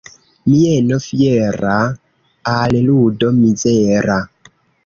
Mieno 0.53 0.97
fiera 1.07 1.75
al 2.55 2.75
ludo 2.89 3.31
mizera. 3.39 4.21